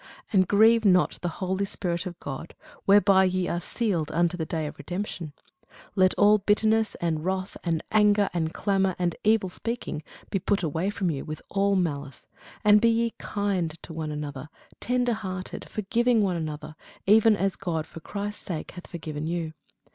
[0.33, 2.55] And grieve not the holy Spirit of God,
[2.85, 5.31] whereby ye are sealed unto the day of redemption.
[5.95, 10.01] Let all bitterness, and wrath, and anger, and clamour, and evil speaking,
[10.31, 12.25] be put away from you, with all malice:
[12.63, 16.75] and be ye kind one to another, tenderhearted, forgiving one another,
[17.05, 19.53] even as God for Christ's sake hath forgiven you.